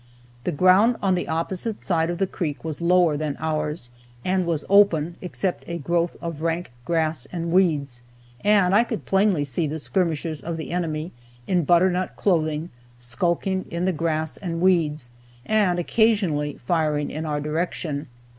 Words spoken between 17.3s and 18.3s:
direction.